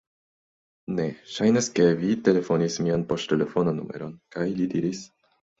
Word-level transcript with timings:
Ne. 0.99 1.05
Ŝajnas 1.33 1.69
ke 1.79 1.85
vi 2.01 2.15
telefonis 2.29 2.79
mian 2.87 3.05
poŝtelefon-numeron. 3.13 4.17
kaj 4.39 4.49
li 4.57 4.71
diris: 4.77 5.07